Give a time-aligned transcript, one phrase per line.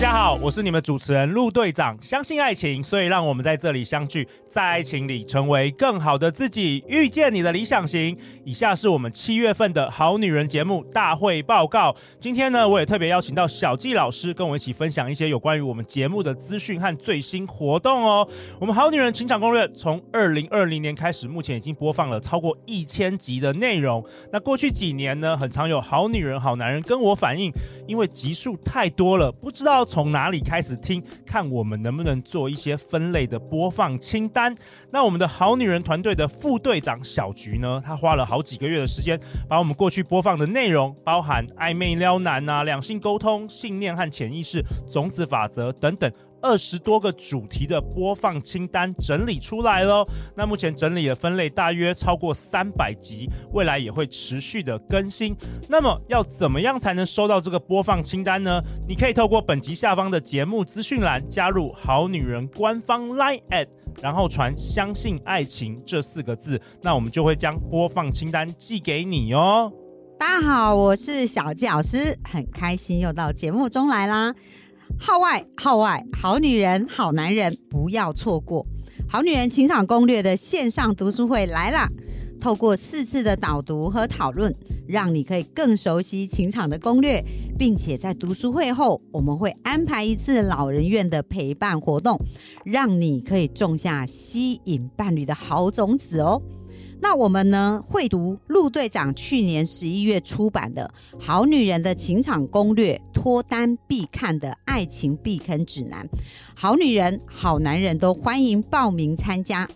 [0.00, 8.16] 大家好我是你们主持人陆队长，相信爱情，所以让我们在这里相聚，在爱情里成为更好的自己，遇见你的理想型。
[8.44, 11.96] 以下是我们七月份的好女人节目大会报告。
[12.20, 18.26] 今天呢，我也特别邀请到小纪老师跟我一起分享一些有关于我们节目的资讯和最新活动哦。
[18.60, 24.04] 我们好女人情场攻略从二零二零年开始，目前已经播放了超过一千集的内容。
[24.32, 27.52] 那过去几年呢，很常有好女人、好男人跟我反映，
[27.88, 30.40] 因为集数太多了，不知道从哪里。
[30.40, 34.54] 开始听，看我们能不能做一些分类的播放清单。
[34.90, 46.12] 那我们的好女人团队的副队长小菊呢，她花了好几个月的时间，把我们过去播放的内容，包含暧昧撩男啊、两性沟通、信念和潜意识、种子法则等等。
[46.40, 55.36] 二十多个主题的播放清单整理出来了，那目前整理的分类大约超过三百集，未来也会持续的更新。
[55.68, 58.60] 那么要怎么样才能收到这个播放清单呢？
[58.86, 63.66] 你可以透过本集下方的节目资讯栏加入好女人官方 Line at，
[64.00, 69.72] 然后传“相信爱情”这四个字，那我们就会将播放清单寄给你哦。
[70.18, 74.34] 大家好，我是小纪老师，很开心又到节目中来啦。
[74.96, 78.64] 号外号外，好女人好男人不要错过！
[79.08, 81.88] 好女人情场攻略的线上读书会来啦！
[82.40, 84.54] 透过四次的导读和讨论，
[84.86, 87.22] 让你可以更熟悉情场的攻略，
[87.58, 92.18] 并且在读书会后，我们会安排一次老人院的陪伴活动，
[92.64, 96.40] 让你可以种下吸引伴侣的好种子哦。
[97.00, 106.06] 那我们呢，会读陆队长去年十一月出版的《好女人的情场攻略》，脱单必看的爱情避坑指南。
[106.54, 109.68] 好女人、好男人都欢迎报名参加。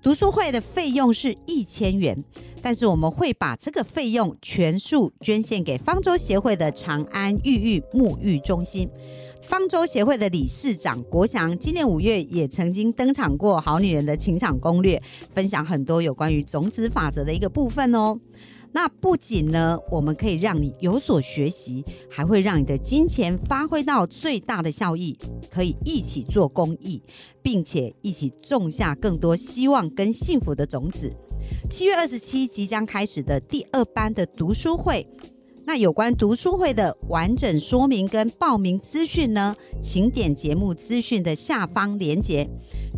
[0.00, 2.16] 读书会的费用是一千元，
[2.62, 8.88] 但是我们会把这个费用全数捐献给方舟协会的长安育育沐浴中心。
[9.42, 14.96] 方舟协会的理事长国祥，今年五月也曾经登场过《好女人的情场攻略》，
[15.34, 18.18] 分享很多有关于种子法则的一个部分哦。
[18.72, 25.16] 那不仅呢，我们可以让你有所学习，还会让你的金钱发挥到最大的效益，
[25.50, 27.02] 可以一起做公益，
[27.40, 31.10] 并且一起种下更多希望跟幸福的种子。
[31.70, 35.08] 七月二十七即将开始的第二班的读书会。
[35.68, 42.48] 那有关读书会的完整说明跟报名资讯呢，请点节目资讯的下方链接，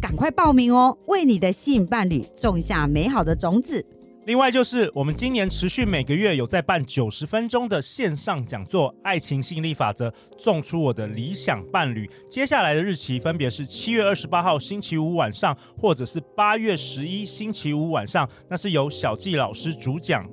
[0.00, 3.84] 赶快报名哦，为你的吸引伴侣种下美好的种子。
[4.24, 10.08] 另外就是我们今年持续每个月有在办九十分钟的线上讲座，《爱情吸引力法则》，
[10.38, 12.08] 种出我的理想伴侣。
[12.30, 20.24] 接下来的日期分别是七月二十八号星期五晚上，或者是八月十一星期五晚上，那是由小纪老师主讲。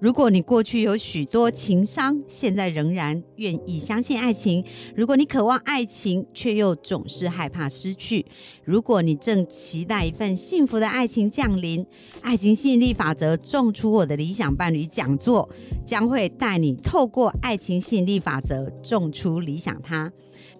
[0.00, 4.62] 如果你过去有许多情伤，现在仍然愿意相信爱情；
[4.94, 8.24] 如果你渴望爱情，却又总是害怕失去；
[8.64, 11.84] 如果你正期待一份幸福的爱情降临，
[12.20, 15.48] 爱情吸引力法则种出我的理想伴侣讲座
[15.84, 20.12] 将会带你透过爱情吸引力法则种出理想他。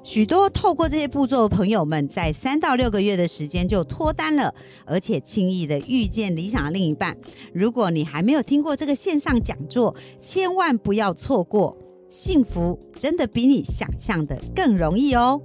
[0.02, 4.54] 许多透过这些步骤的朋友们，在三到六个月的时间就脱单了，
[4.86, 7.16] 而且轻易的遇见理想的另一半。
[7.52, 11.76] 如果你还没有听过这个线上讲座，千万不要错过，
[12.08, 15.40] 幸福真的比你想象的更容易哦。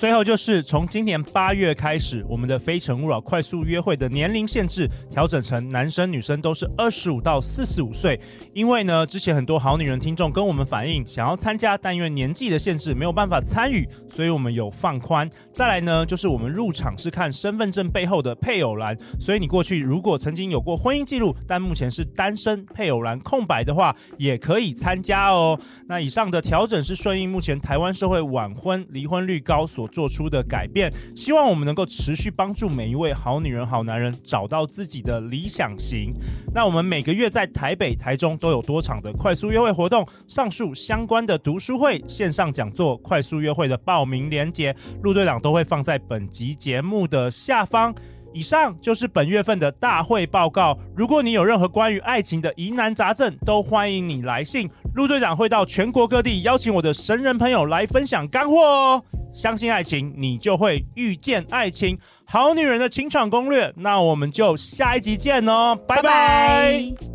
[0.00, 8.18] 最后就是从今年八月开始，我们的非诚勿扰快速约会的年龄限制调整成男生女生都是二十五到四十五岁。
[8.54, 15.28] 因为呢，之前很多好女人听众跟我们反映想要参加，但因为年纪的限制没有办法参与，所以我们有放宽。
[15.52, 25.60] 再来呢，就是我们入场是看身份证背后的配偶栏，所以你过去如果曾经有过婚姻记录，但目前是单身，配偶栏空白的话，也可以参加哦。
[25.86, 36.12] 那以上的调整是顺应目前台湾社会晚婚离婚率高所做出的改变，希望我们能够持续帮助每一位好女人、好男人找到自己的理想型。
[36.54, 47.94] 那我们每个月在台北、台中都有多场的快速约会活动，上述相关的读书会、线上讲座、快速约会的报名链接，陆队长都会放在本集节目的下方。
[48.32, 50.78] 以上就是本月份的大会报告。
[50.96, 54.70] 如果你有任何关于爱情的疑难杂症，都欢迎你来信。
[54.94, 59.04] 陆队长会到全国各地邀请我的神人朋友来分享干货哦。
[59.32, 61.98] 相信爱情，你就会遇见爱情。
[62.24, 66.02] 好女人的情场攻略，那我们就下一集见哦，拜拜。
[66.02, 67.09] 拜拜。